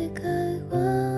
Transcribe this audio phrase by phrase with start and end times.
[0.00, 0.22] 解开
[0.70, 1.09] 我